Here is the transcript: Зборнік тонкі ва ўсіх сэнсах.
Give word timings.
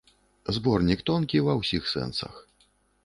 Зборнік 0.55 1.03
тонкі 1.09 1.43
ва 1.49 1.53
ўсіх 1.61 1.83
сэнсах. 1.93 2.33